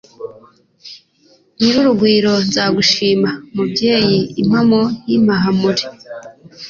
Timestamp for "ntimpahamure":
5.03-5.83